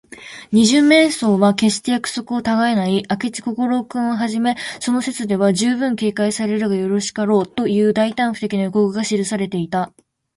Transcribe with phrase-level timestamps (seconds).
[0.51, 3.03] 二十面相は、けっして約束をたがえない。
[3.07, 9.93] 明智小五郎君をはじめ、その筋では、じゅうぶん警戒されるがよろしかろう、という大胆不敵の予告が記されていた。